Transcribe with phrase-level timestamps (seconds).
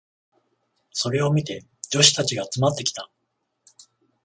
[0.93, 3.11] それを見て女子たちが集まってきた。